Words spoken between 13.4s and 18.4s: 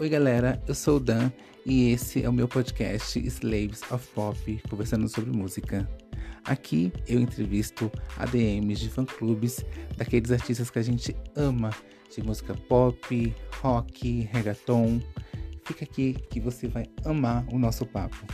rock, reggaeton. Fica aqui que você vai amar o nosso papo.